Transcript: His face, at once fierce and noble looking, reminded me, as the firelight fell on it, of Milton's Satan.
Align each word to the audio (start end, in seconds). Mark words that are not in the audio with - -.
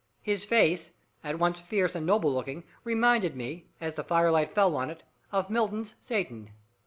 His 0.23 0.45
face, 0.45 0.89
at 1.23 1.37
once 1.37 1.59
fierce 1.59 1.93
and 1.93 2.07
noble 2.07 2.33
looking, 2.33 2.63
reminded 2.83 3.35
me, 3.35 3.67
as 3.79 3.93
the 3.93 4.03
firelight 4.03 4.51
fell 4.51 4.75
on 4.75 4.89
it, 4.89 5.03
of 5.31 5.51
Milton's 5.51 5.93
Satan. 6.01 6.49